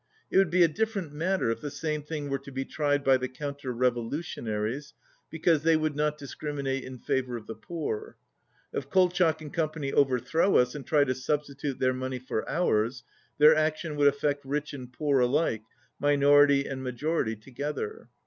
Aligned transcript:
It 0.31 0.39
would 0.39 0.49
be 0.49 0.63
a 0.63 0.67
differ 0.67 0.97
ent 0.97 1.13
matter 1.13 1.51
if 1.51 1.61
the 1.61 1.69
same 1.69 2.01
thing 2.01 2.27
were 2.27 2.39
to 2.39 2.51
be 2.51 2.65
tried 2.65 3.03
by 3.03 3.17
the 3.17 3.27
counter 3.27 3.71
revolutionaries, 3.71 4.95
because 5.29 5.61
they 5.61 5.77
would 5.77 5.95
not 5.95 6.17
discriminate 6.17 6.83
in 6.83 6.97
favour 6.97 7.37
of 7.37 7.45
the 7.45 7.53
poor. 7.53 8.17
If 8.73 8.89
Kol 8.89 9.09
chak 9.09 9.41
and 9.43 9.53
Company 9.53 9.93
overthrow 9.93 10.55
us 10.57 10.73
and 10.73 10.87
try 10.87 11.03
to 11.03 11.13
sub 11.13 11.43
stitute 11.43 11.77
their 11.77 11.93
money 11.93 12.17
for 12.17 12.49
ours, 12.49 13.03
their 13.37 13.55
action 13.55 13.95
would 13.95 14.07
affect 14.07 14.43
rich 14.43 14.73
and 14.73 14.91
poor 14.91 15.19
alike, 15.19 15.61
minority 15.99 16.65
and 16.65 16.81
majority 16.81 17.35
together. 17.35 18.09